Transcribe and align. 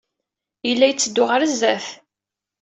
Yella 0.67 0.85
yetteddu 0.87 1.23
ɣer 1.25 1.41
sdat. 1.51 1.87